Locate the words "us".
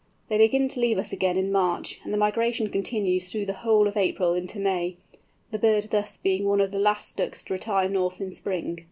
0.97-1.13